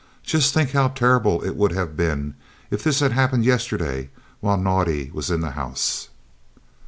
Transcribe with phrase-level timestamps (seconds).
[0.23, 2.33] Just think how terrible it would have been
[2.71, 6.09] if this had happened yesterday while Naudé was in the house!"